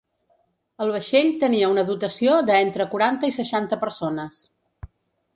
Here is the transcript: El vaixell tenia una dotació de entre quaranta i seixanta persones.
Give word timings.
El 0.83 0.91
vaixell 0.93 1.27
tenia 1.43 1.67
una 1.73 1.83
dotació 1.89 2.37
de 2.47 2.55
entre 2.59 2.87
quaranta 2.93 3.29
i 3.33 3.35
seixanta 3.35 3.79
persones. 3.85 4.41